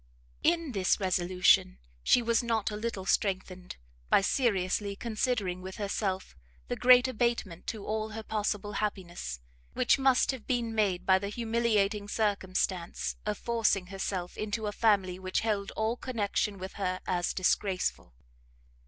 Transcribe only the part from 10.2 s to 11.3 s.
have been made by the